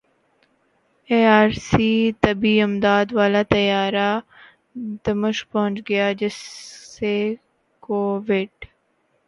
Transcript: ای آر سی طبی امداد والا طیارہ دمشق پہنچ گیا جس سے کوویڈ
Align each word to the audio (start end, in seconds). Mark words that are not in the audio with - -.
ای 1.09 1.21
آر 1.37 1.49
سی 1.67 1.89
طبی 2.21 2.53
امداد 2.65 3.07
والا 3.17 3.41
طیارہ 3.53 4.09
دمشق 5.05 5.45
پہنچ 5.51 5.75
گیا 5.89 6.07
جس 6.19 6.35
سے 6.93 7.13
کوویڈ 7.83 8.53